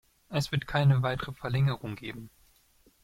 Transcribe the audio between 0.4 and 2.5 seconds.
wird keine weitere Verlängerung geben.